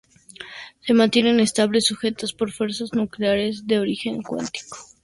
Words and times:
Se 0.79 0.95
mantienen 0.95 1.39
estables 1.39 1.85
sujetas 1.85 2.33
por 2.33 2.51
fuerzas 2.51 2.91
nucleares 2.93 3.67
de 3.67 3.77
origen 3.77 4.23
cuántico. 4.23 4.75